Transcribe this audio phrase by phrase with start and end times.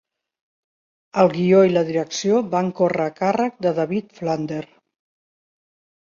[1.23, 4.63] El guió i la direcció van córrer a càrrec de David Flander.